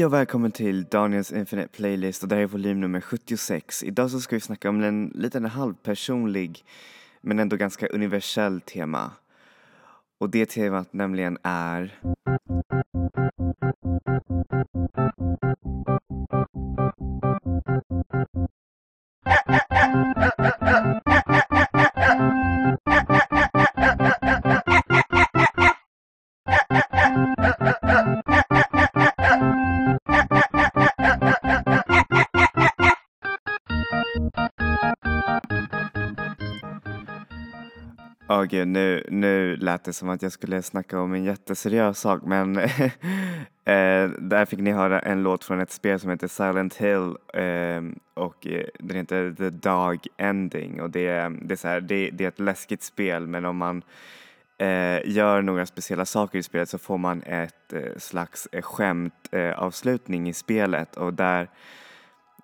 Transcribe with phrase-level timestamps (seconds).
[0.00, 3.82] Hej och välkommen till Daniels Infinite Playlist och det här är volym nummer 76.
[3.82, 6.64] Idag så ska vi snacka om en liten halvpersonlig
[7.20, 9.12] men ändå ganska universell tema.
[10.18, 12.00] Och det temat nämligen är
[38.50, 42.56] gud, nu, nu lät det som att jag skulle snacka om en jätteseriös sak men
[43.64, 47.88] eh, där fick ni höra en låt från ett spel som heter Silent Hill ehm,
[48.16, 48.46] eh, och
[48.78, 52.40] den heter The Dog Ending och det, det, är så här, det, det är ett
[52.40, 53.82] läskigt spel men om man
[54.58, 60.28] eh, gör några speciella saker i spelet så får man ett eh, slags eh, skämtavslutning
[60.28, 61.48] i spelet och där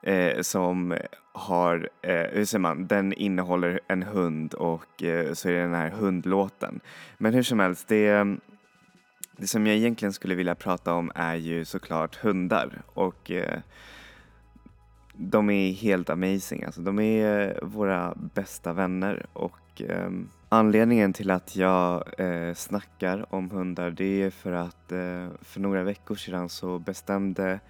[0.02, 0.94] eh, som
[1.36, 5.74] har, eh, hur säger man, den innehåller en hund och eh, så är det den
[5.74, 6.80] här hundlåten.
[7.18, 8.36] Men hur som helst, det,
[9.36, 13.58] det som jag egentligen skulle vilja prata om är ju såklart hundar och eh,
[15.12, 20.10] de är helt amazing, alltså de är våra bästa vänner och eh,
[20.48, 25.82] anledningen till att jag eh, snackar om hundar det är för att eh, för några
[25.82, 27.60] veckor sedan så bestämde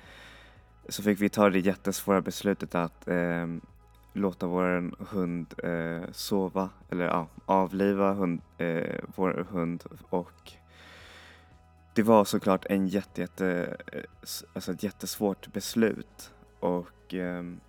[0.88, 3.46] så fick vi ta det jättesvåra beslutet att eh,
[4.12, 9.84] låta vår hund eh, sova, eller ja, avliva hund, eh, vår hund.
[10.08, 10.52] Och
[11.94, 13.76] det var såklart en jätte, jätte,
[14.52, 16.32] alltså ett jättesvårt beslut.
[16.60, 17.60] Och ehm,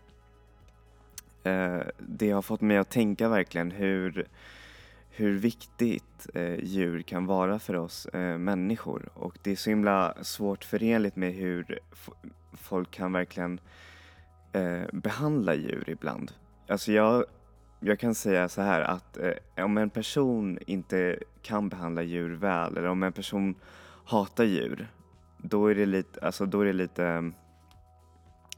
[1.43, 4.27] eh, det har fått mig att tänka verkligen hur
[5.17, 9.09] hur viktigt eh, djur kan vara för oss eh, människor.
[9.13, 11.79] Och det är så himla svårt förenligt med hur
[12.57, 13.59] folk kan verkligen
[14.53, 16.31] eh, behandla djur ibland.
[16.67, 17.25] Alltså jag,
[17.79, 22.77] jag kan säga så här att eh, om en person inte kan behandla djur väl
[22.77, 23.55] eller om en person
[24.05, 24.87] hatar djur
[25.37, 27.31] då är det lite, alltså då är det lite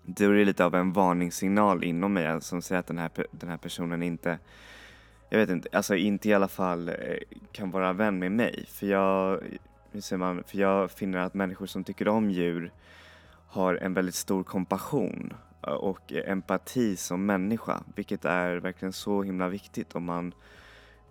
[0.03, 3.11] då är det lite av en varningssignal inom mig alltså, som säger att den här,
[3.31, 4.39] den här personen inte
[5.29, 6.95] jag vet inte, alltså inte i alla fall eh,
[7.51, 8.65] kan vara vän med mig.
[8.67, 9.39] För jag,
[9.91, 12.71] hur säger man, för jag finner att människor som tycker om djur
[13.49, 15.33] har en väldigt stor kompassion
[15.67, 20.33] eh, och empati som människa, vilket är verkligen så himla viktigt om man,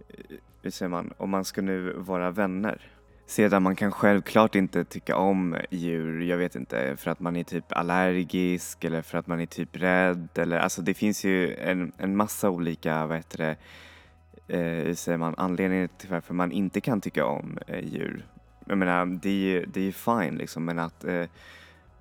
[0.09, 2.91] eh, hur säger man, om man ska nu vara vänner.
[3.26, 7.44] Sedan man kan självklart inte tycka om djur, jag vet inte, för att man är
[7.44, 11.93] typ allergisk eller för att man är typ rädd eller alltså det finns ju en,
[11.97, 13.56] en massa olika, vad heter det,
[14.59, 18.26] eh, säger man, anledningar till varför man inte kan tycka om eh, djur.
[18.65, 21.25] Jag menar, det är ju det är fine liksom, men att, eh,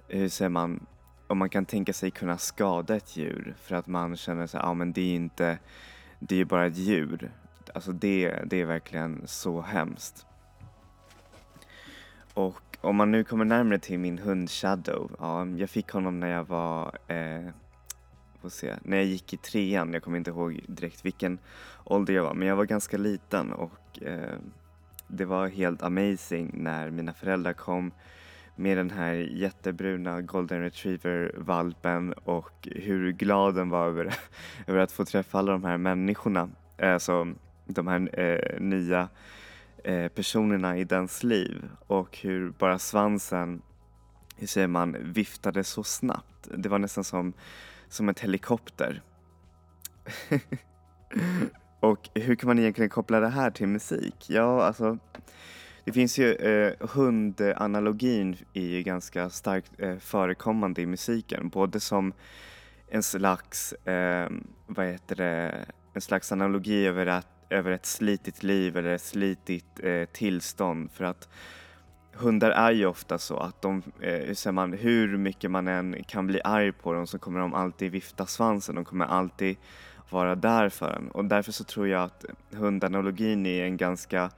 [0.07, 0.85] Eh, hur säger man,
[1.27, 4.67] om man kan tänka sig kunna skada ett djur för att man känner sig, ja
[4.67, 5.59] ah, men det är inte,
[6.19, 7.31] det är ju bara ett djur.
[7.73, 10.25] Alltså det, det är verkligen så hemskt.
[12.33, 16.27] Och om man nu kommer närmare till min hund Shadow, ja, jag fick honom när
[16.27, 17.49] jag var eh,
[18.47, 21.39] får se, när jag gick i trean, jag kommer inte ihåg direkt vilken
[21.83, 24.35] ålder jag var, men jag var ganska liten och eh,
[25.07, 27.91] det var helt amazing när mina föräldrar kom
[28.57, 34.13] med den här jättebruna golden retriever-valpen och hur glad den var över,
[34.67, 36.49] över att få träffa alla de här människorna,
[36.81, 37.33] alltså
[37.65, 39.09] de här eh, nya
[39.83, 43.61] eh, personerna i dens liv och hur bara svansen,
[44.35, 46.47] hur säger man, viftade så snabbt.
[46.55, 47.33] Det var nästan som
[47.89, 49.01] som ett helikopter.
[51.79, 54.25] och hur kan man egentligen koppla det här till musik?
[54.29, 54.97] Ja, alltså
[55.87, 62.13] det finns ju, eh, hundanalogin är ju ganska starkt eh, förekommande i musiken, både som
[62.87, 64.29] en slags, eh,
[64.65, 69.79] vad heter det, en slags analogi över, att, över ett slitigt liv eller ett slitigt
[69.83, 70.91] eh, tillstånd.
[70.91, 71.29] För att
[72.13, 76.41] hundar är ju ofta så att de, eh, man, hur mycket man än kan bli
[76.43, 79.57] arg på dem så kommer de alltid vifta svansen, de kommer alltid
[80.09, 81.11] vara där för en.
[81.11, 84.29] Och därför så tror jag att hundanalogin är en ganska,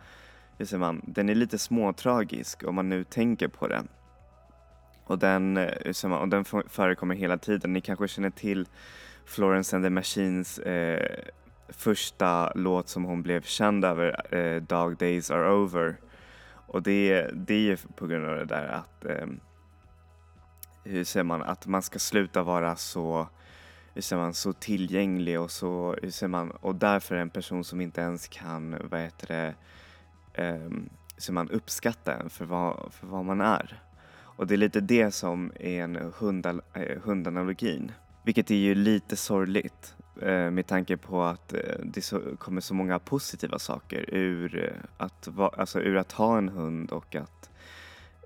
[0.60, 3.88] hur säger man, den är lite småtragisk om man nu tänker på den.
[5.06, 7.74] Och den, eh, man, och den förekommer hela tiden.
[7.74, 8.68] Ni kanske känner till
[9.26, 11.20] Florence and the Machines eh,
[11.70, 15.96] första låt som hon blev känd över, eh, Dog Days Are Over.
[16.68, 19.28] Och det, det är ju på grund av det där att, eh,
[20.84, 23.28] hur säger man, att man ska sluta vara så,
[23.94, 27.82] hur säger man, så tillgänglig och så, hur säger man, och därför en person som
[27.82, 29.56] inte ens kan, vad heter det,
[30.40, 30.70] eh,
[31.18, 33.84] så man uppskattar en för vad, för vad man är.
[34.40, 37.92] Och det är lite det som är en hundal, eh, hundanalogin.
[38.24, 42.74] Vilket är ju lite sorgligt eh, med tanke på att eh, det så, kommer så
[42.74, 47.50] många positiva saker ur, eh, att, va, alltså ur att ha en hund och att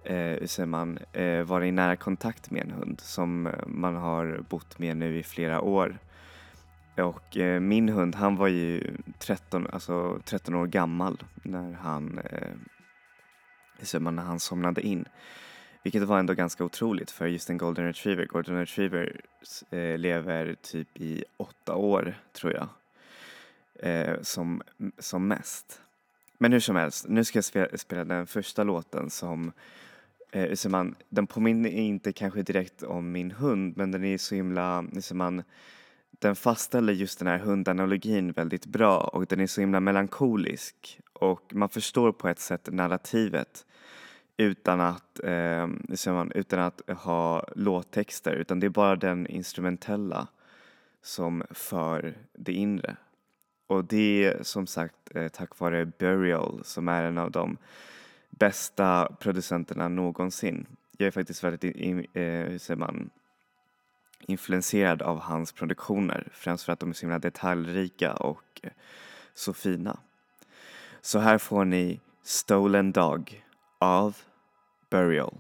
[0.04, 4.44] eh, säger man, eh, vara i nära kontakt med en hund som eh, man har
[4.50, 5.98] bott med nu i flera år.
[6.98, 14.00] Och eh, min hund han var ju 13, alltså 13 år gammal när han, eh,
[14.00, 15.06] när han somnade in.
[15.84, 18.26] Vilket var ändå ganska otroligt för just en golden retriever.
[18.26, 19.22] Golden retriever
[19.70, 22.68] eh, lever typ i åtta år tror jag.
[23.80, 24.62] Eh, som,
[24.98, 25.82] som mest.
[26.38, 29.52] Men hur som helst, nu ska jag spela, spela den första låten som
[30.32, 34.36] eh, så man, den påminner inte kanske direkt om min hund men den är så
[34.36, 35.44] himla, man,
[36.24, 41.54] den fastställer just den här hundanalogin väldigt bra och den är så himla melankolisk och
[41.54, 43.66] man förstår på ett sätt narrativet
[44.38, 45.68] utan att, eh,
[46.08, 50.28] man, utan att ha låttexter utan det är bara den instrumentella
[51.02, 52.96] som för det inre.
[53.68, 57.58] Och det är som sagt eh, tack vare Burial som är en av de
[58.30, 60.66] bästa producenterna någonsin.
[60.98, 61.76] Jag är faktiskt väldigt,
[62.14, 63.10] eh, hur säger man,
[64.28, 68.72] influenserad av hans produktioner, främst för att de är så himla detaljrika och eh,
[69.34, 70.00] så fina.
[71.02, 73.44] Så här får ni Stolen Dog
[73.80, 74.18] av
[74.90, 75.38] Burial.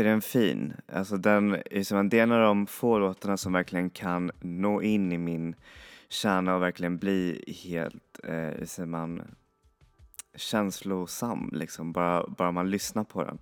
[0.00, 0.72] Är den fin?
[0.92, 4.82] Alltså den är som det är en av de få låtarna som verkligen kan nå
[4.82, 5.54] in i min
[6.08, 9.22] kärna och verkligen bli helt, eh, säger man,
[10.34, 13.38] känslosam liksom, bara, bara man lyssnar på den.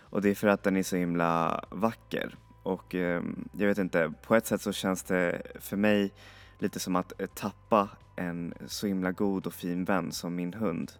[0.00, 2.34] Och det är för att den är så himla vacker.
[2.62, 6.12] Och eh, jag vet inte, på ett sätt så känns det för mig
[6.58, 10.92] lite som att eh, tappa en så himla god och fin vän som min hund.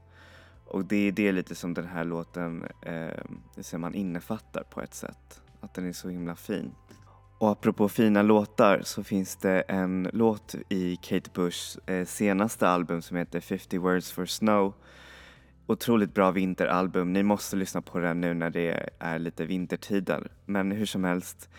[0.73, 5.43] Och det är det lite som den här låten eh, man innefattar på ett sätt.
[5.61, 6.75] Att den är så himla fin.
[7.39, 13.03] Och apropå fina låtar så finns det en låt i Kate Bushs eh, senaste album
[13.03, 14.75] som heter 50 Words for Snow.
[15.67, 17.13] Otroligt bra vinteralbum.
[17.13, 20.31] Ni måste lyssna på den nu när det är lite vintertider.
[20.47, 21.51] Men hur som helst.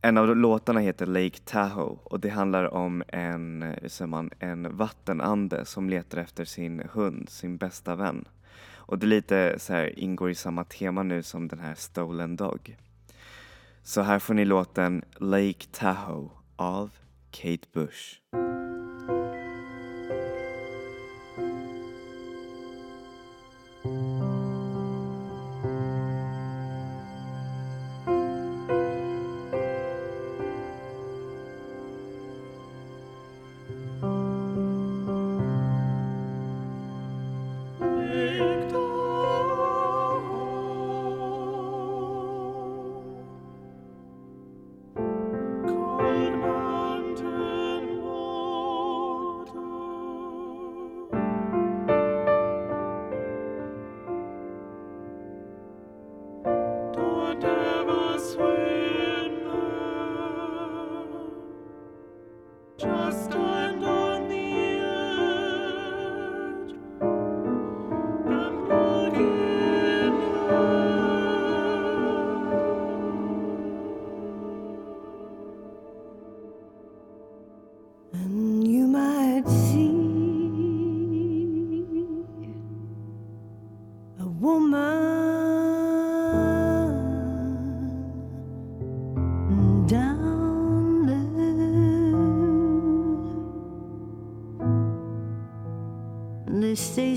[0.00, 4.76] En av låtarna heter Lake Tahoe och det handlar om en, hur säger man, en
[4.76, 8.24] vattenande som letar efter sin hund, sin bästa vän.
[8.76, 12.76] Och det lite så här, ingår i samma tema nu som den här Stolen Dog.
[13.82, 16.90] Så här får ni låten Lake Tahoe av
[17.30, 18.47] Kate Bush.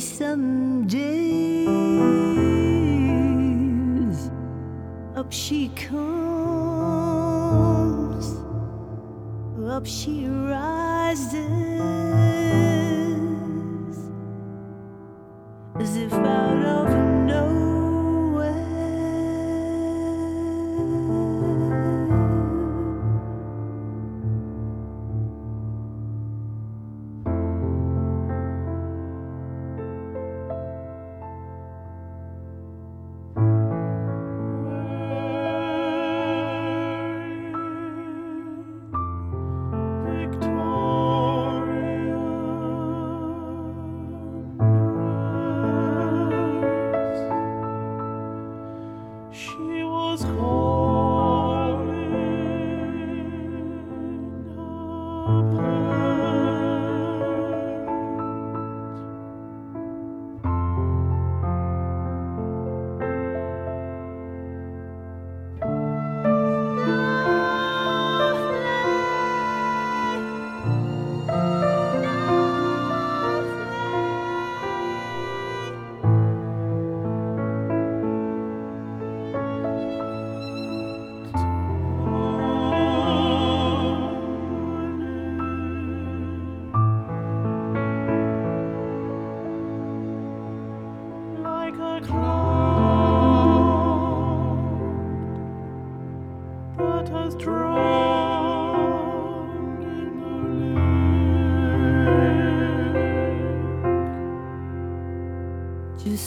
[0.01, 1.71] some days
[5.15, 5.95] up she comes,
[9.69, 10.20] up she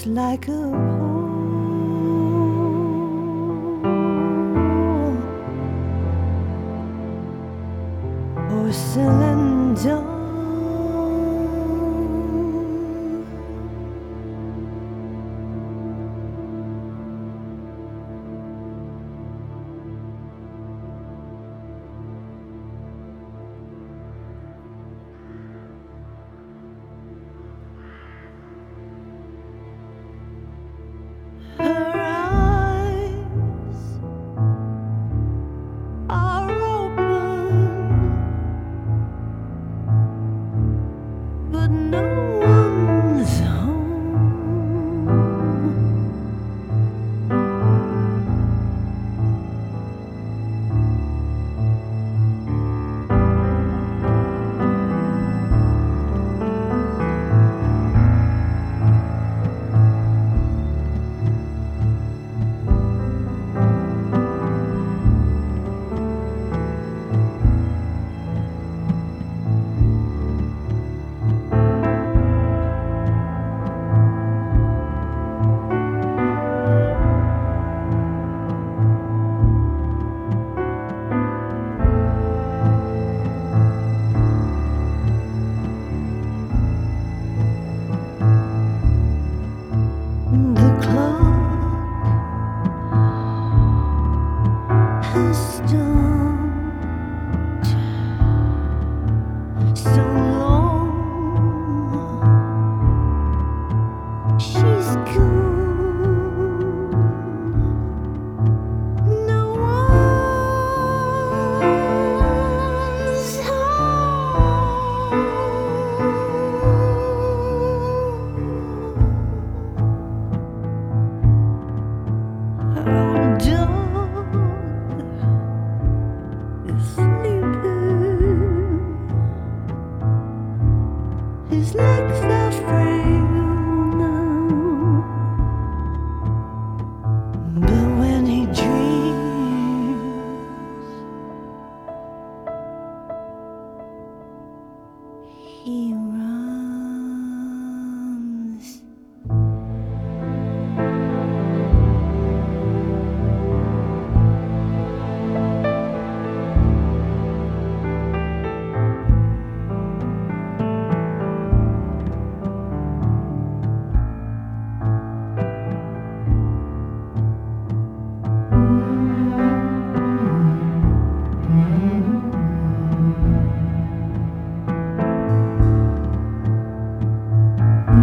[0.06, 0.93] like a
[99.74, 100.63] so long.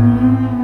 [0.01, 0.61] Música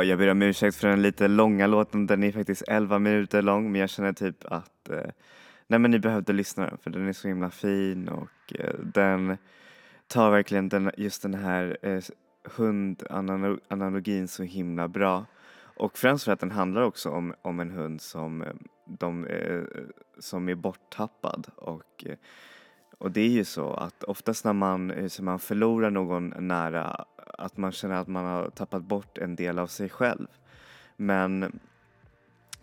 [0.00, 2.06] Så, jag ber om ursäkt för den lite långa låten.
[2.06, 5.10] Den är faktiskt 11 minuter lång men jag känner typ att eh,
[5.66, 9.36] nej men ni behövde lyssna den för den är så himla fin och eh, den
[10.06, 12.02] tar verkligen den, just den här eh,
[12.56, 15.26] hundanalogin så himla bra.
[15.58, 18.54] Och främst för att den handlar också om, om en hund som, eh,
[18.86, 19.62] de, eh,
[20.18, 22.16] som är borttappad och eh,
[22.98, 27.04] och det är ju så att oftast när man, eh, så man förlorar någon nära
[27.40, 30.26] att man känner att man har tappat bort en del av sig själv.
[30.96, 31.60] Men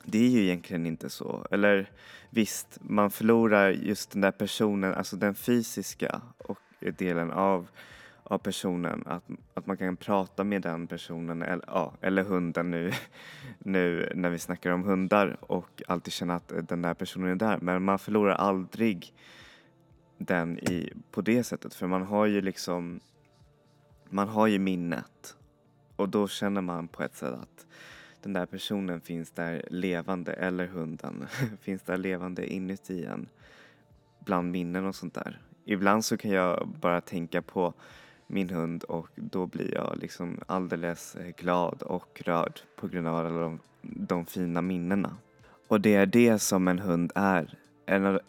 [0.03, 1.47] det är ju egentligen inte så.
[1.51, 1.91] Eller
[2.29, 6.59] visst, man förlorar just den där personen, alltså den fysiska och
[6.97, 7.67] delen av,
[8.23, 9.03] av personen.
[9.05, 12.91] Att, att man kan prata med den personen, eller, ja, eller hunden nu,
[13.59, 17.57] nu när vi snackar om hundar och alltid känna att den där personen är där.
[17.61, 19.13] Men man förlorar aldrig
[20.17, 22.99] den i, på det sättet för man har ju liksom
[24.09, 25.35] man har ju minnet
[25.95, 27.65] och då känner man på ett sätt att
[28.21, 31.27] den där personen finns där levande eller hunden
[31.61, 33.27] finns där levande inuti en
[34.19, 35.41] bland minnen och sånt där.
[35.65, 37.73] Ibland så kan jag bara tänka på
[38.27, 43.15] min hund och då blir jag liksom alldeles eh, glad och rörd på grund av
[43.15, 45.17] alla de, de fina minnena.
[45.67, 47.57] Och det är det som en hund är.
[47.85, 48.19] En,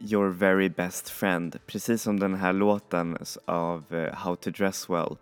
[0.00, 1.56] your very best friend.
[1.66, 5.16] Precis som den här låten av eh, How to dress well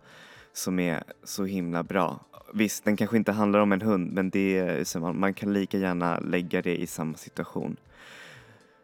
[0.53, 2.19] som är så himla bra.
[2.53, 5.77] Visst, den kanske inte handlar om en hund men det är, eh, man kan lika
[5.77, 7.77] gärna lägga det i samma situation.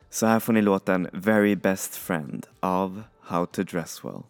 [0.10, 4.23] Så här får ni låten Very Best Friend av How to Dress Well.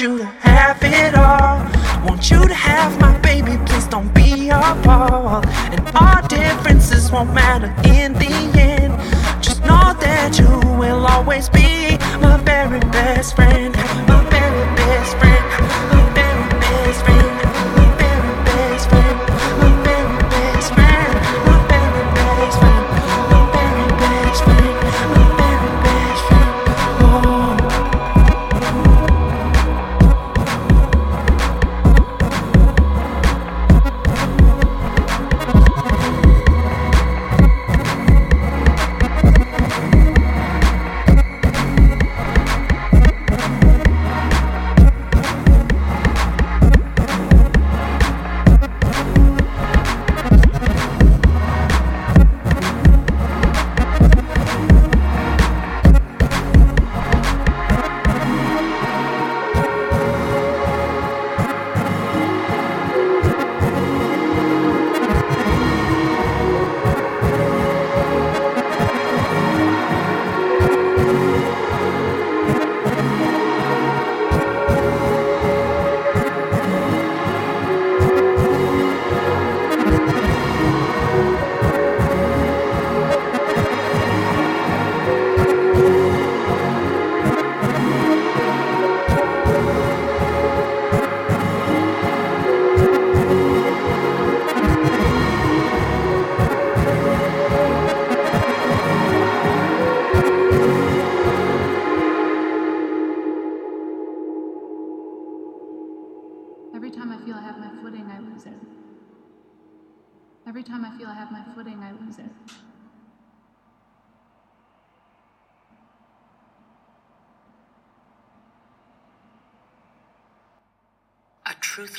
[0.00, 2.06] Want you to have it all.
[2.06, 5.44] Want you to have my baby, please don't be appalled.
[5.46, 8.30] And our differences won't matter in the
[8.60, 8.92] end.
[9.42, 13.74] Just know that you will always be my very best friend.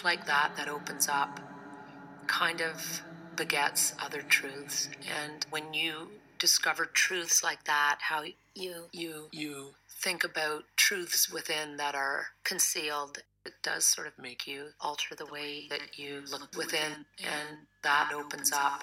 [0.03, 1.39] Like that that opens up
[2.27, 3.01] kind of
[3.35, 4.89] begets other truths.
[5.21, 6.09] And when you
[6.39, 8.23] discover truths like that how
[8.55, 14.47] you you you think about truths within that are concealed it does sort of make
[14.47, 18.81] you alter the way that you look within and that opens up.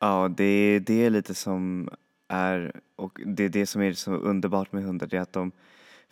[0.00, 1.88] Ja, det, det är lite som
[2.28, 5.52] är, och det är det som är så underbart med hundar, det är att de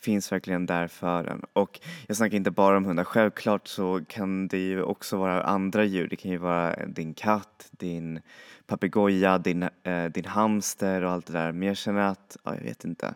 [0.00, 1.44] finns verkligen där för en.
[1.52, 5.84] Och jag snackar inte bara om hundar, självklart så kan det ju också vara andra
[5.84, 6.08] djur.
[6.08, 8.20] Det kan ju vara din katt, din
[8.66, 11.52] papegoja, din, eh, din hamster och allt det där.
[11.52, 13.14] Men jag känner att, ja, jag vet inte.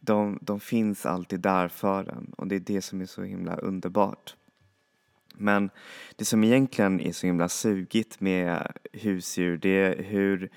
[0.00, 3.56] De, de finns alltid där för en och det är det som är så himla
[3.56, 4.36] underbart.
[5.36, 5.70] Men
[6.16, 10.50] det som egentligen är så himla sugigt med husdjur det är hur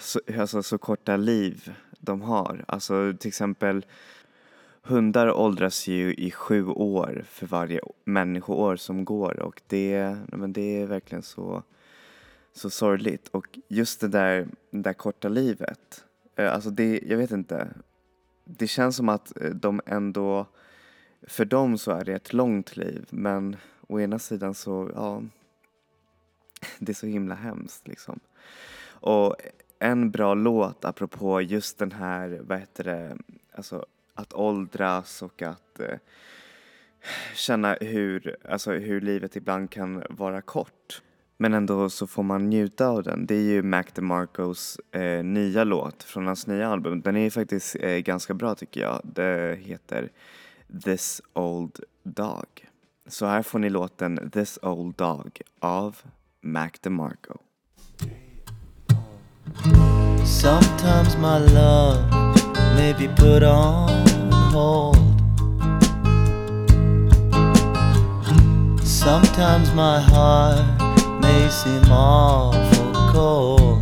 [0.00, 2.64] så, alltså, så korta liv de har.
[2.68, 3.84] Alltså till exempel
[4.82, 10.82] hundar åldras ju i sju år för varje människoår som går och det, men det
[10.82, 11.62] är verkligen så,
[12.52, 13.28] så sorgligt.
[13.28, 16.04] Och just det där, det där korta livet,
[16.36, 17.68] eh, alltså det, jag vet inte.
[18.44, 20.46] Det känns som att eh, de ändå,
[21.22, 23.56] för dem så är det ett långt liv men
[23.88, 25.22] å ena sidan så, ja,
[26.78, 28.20] det är så himla hemskt liksom.
[28.86, 29.36] Och
[29.84, 33.16] en bra låt apropå just den här, vad heter det,
[33.54, 35.98] alltså att åldras och att eh,
[37.34, 41.02] känna hur, alltså hur livet ibland kan vara kort.
[41.36, 43.26] Men ändå så får man njuta av den.
[43.26, 47.00] Det är ju Mac DeMarcos eh, nya låt från hans nya album.
[47.00, 49.00] Den är faktiskt eh, ganska bra tycker jag.
[49.04, 50.10] Det heter
[50.84, 52.68] This Old Dog.
[53.06, 55.96] Så här får ni låten This Old Dog av
[56.40, 57.38] Mac DeMarco.
[60.24, 62.10] Sometimes my love
[62.76, 64.04] may be put on
[64.52, 64.96] hold.
[68.82, 70.64] Sometimes my heart
[71.20, 73.80] may seem awful cold.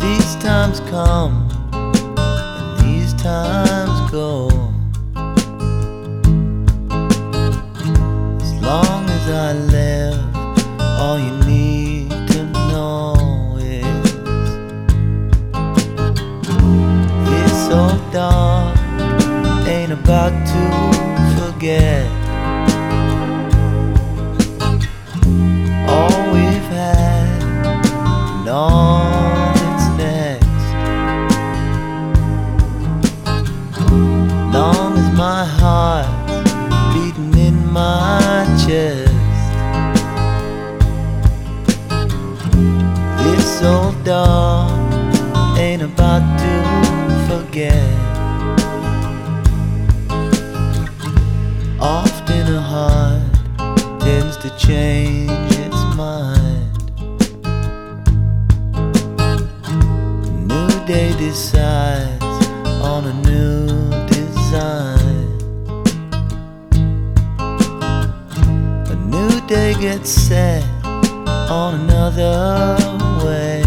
[0.00, 1.48] These times come
[2.16, 4.48] and these times go.
[8.40, 10.36] As long as I live,
[11.00, 11.32] all you
[20.04, 22.13] about to forget
[54.74, 55.30] change
[55.66, 56.74] its mind.
[60.50, 62.24] New day decides
[62.90, 63.66] on a new
[64.14, 65.26] design.
[68.94, 70.64] A new day gets set
[71.60, 72.34] on another
[73.24, 73.62] way.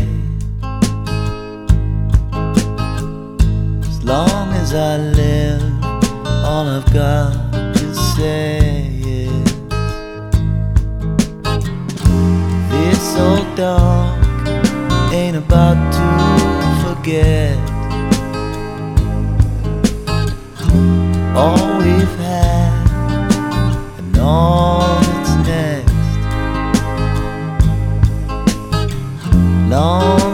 [3.91, 5.63] As long as I live,
[6.49, 7.31] all I've got
[7.77, 8.66] to say
[13.57, 14.15] dog
[15.11, 16.07] ain't about to
[16.85, 17.57] forget
[21.35, 22.87] all we've had
[23.97, 25.91] and all that's next.
[29.71, 30.26] Long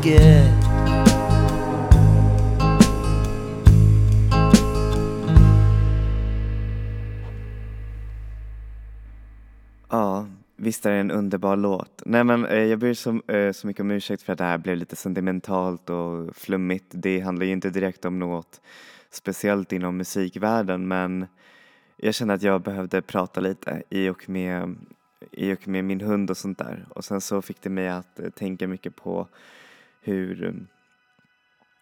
[0.00, 0.50] forget.
[9.88, 10.26] Ja,
[10.56, 12.02] visst är det en underbar låt.
[12.04, 14.58] Nej men eh, jag ber så, eh, så mycket om ursäkt för att det här
[14.58, 16.86] blev lite sentimentalt och flummigt.
[16.90, 18.60] Det handlar ju inte direkt om något
[19.10, 21.26] speciellt inom musikvärlden men
[21.96, 24.76] jag kände att jag behövde prata lite i och med,
[25.30, 26.86] i och med min hund och sånt där.
[26.88, 29.28] Och sen så fick det mig att eh, tänka mycket på
[30.00, 30.52] hur, eh,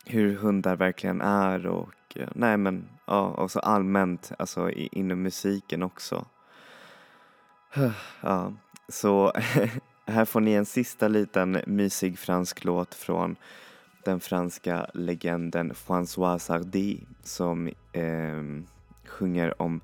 [0.07, 5.23] hur hundar verkligen är och eh, nej men ja, och så allmänt alltså i, inom
[5.23, 6.27] musiken också.
[8.21, 8.53] Ja,
[8.89, 9.33] så
[10.07, 13.37] här får ni en sista liten mysig fransk låt från
[14.05, 18.43] den franska legenden Françoise Sardy som eh,
[19.07, 19.81] sjunger om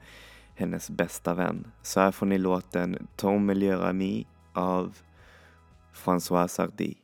[0.54, 1.66] hennes bästa vän.
[1.82, 4.96] Så här får ni låten Ton meilleur ami av
[5.94, 6.94] Françoise Sardy.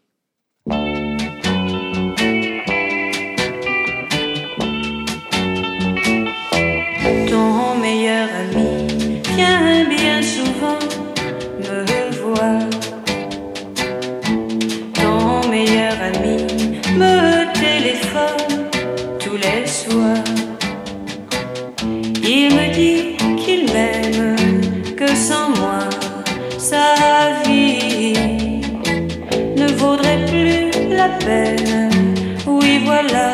[32.46, 33.32] Oui, voilà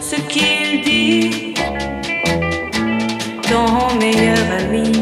[0.00, 1.54] ce qu'il dit
[3.48, 4.92] ton meilleur ami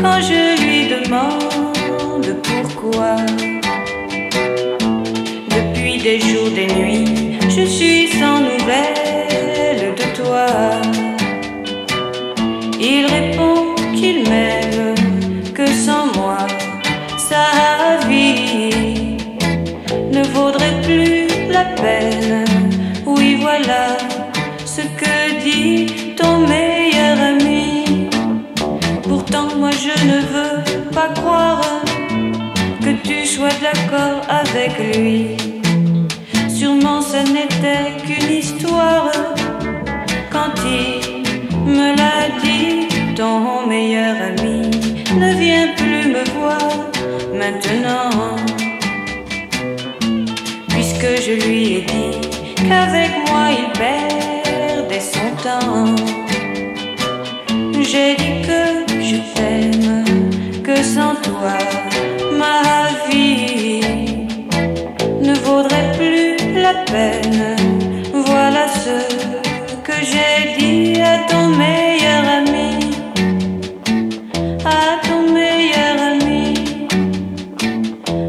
[0.00, 3.16] quand je lui demande pourquoi.
[5.48, 11.07] Depuis des jours, des nuits, je suis sans nouvelles de toi.
[34.50, 35.36] Avec lui.
[36.48, 39.10] Sûrement ce n'était qu'une histoire
[40.30, 41.22] quand il
[41.66, 42.88] me l'a dit.
[43.16, 44.70] Ton meilleur ami
[45.22, 46.70] ne vient plus me voir
[47.34, 48.36] maintenant.
[50.68, 52.28] Puisque je lui ai dit
[52.68, 55.96] qu'avec moi il perdait son temps.
[57.90, 58.62] J'ai dit que
[59.02, 60.04] je t'aime,
[60.62, 61.56] que sans toi
[62.38, 62.62] ma
[63.08, 63.17] vie
[66.86, 67.56] peine.
[68.12, 68.96] Voilà ce
[69.82, 72.72] que j'ai dit à ton meilleur ami,
[74.64, 76.54] à ton meilleur ami,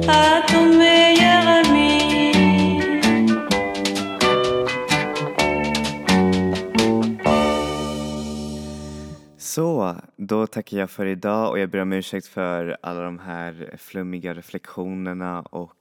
[0.07, 1.99] à ton meilleur ami.
[9.37, 13.75] Så, då tackar jag för idag och jag ber om ursäkt för alla de här
[13.77, 15.73] flummiga reflektionerna och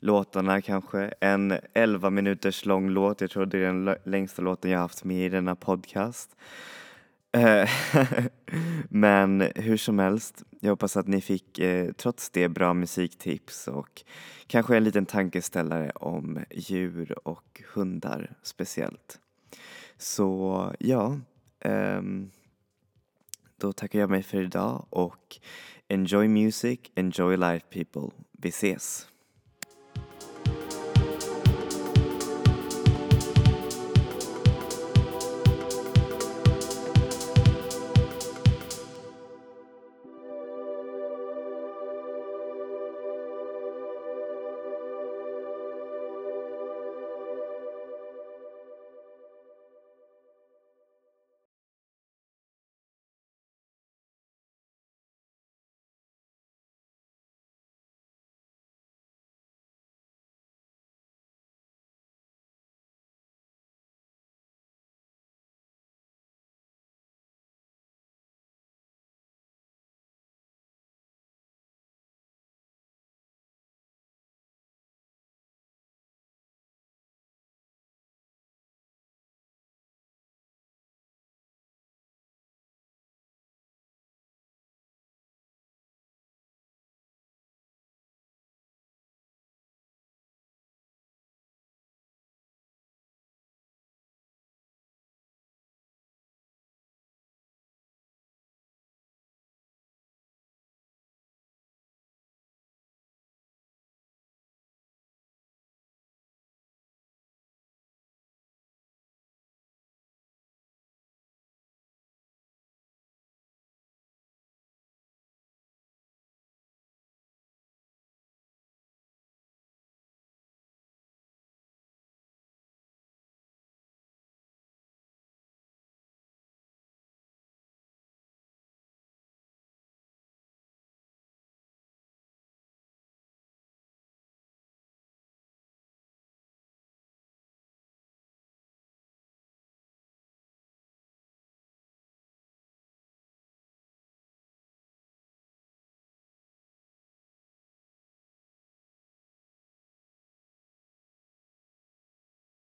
[0.00, 1.14] låtarna kanske.
[1.20, 5.26] En 11 minuters lång låt, jag tror det är den längsta låten jag haft med
[5.26, 6.36] i denna podcast.
[7.32, 7.68] Eh,
[8.88, 14.02] men hur som helst, jag hoppas att ni fick eh, trots det bra musiktips och
[14.46, 19.18] kanske en liten tankeställare om djur och hundar speciellt.
[19.98, 21.18] Så ja,
[21.60, 22.30] ehm,
[23.56, 25.38] då tackar jag mig för idag och
[25.88, 28.10] enjoy music, enjoy life people.
[28.32, 29.09] Vi ses!